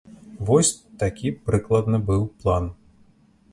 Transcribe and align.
Вось 0.47 0.71
такі 1.03 1.33
прыкладна 1.51 1.97
быў 2.11 2.21
план. 2.43 2.63